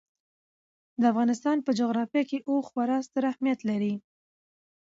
[0.99, 3.93] د افغانستان په جغرافیه کې اوښ خورا ستر اهمیت لري.